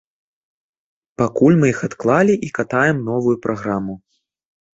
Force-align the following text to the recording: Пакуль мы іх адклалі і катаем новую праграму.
Пакуль 1.21 1.57
мы 1.59 1.67
іх 1.73 1.79
адклалі 1.89 2.35
і 2.49 2.49
катаем 2.61 2.97
новую 3.11 3.35
праграму. 3.45 3.93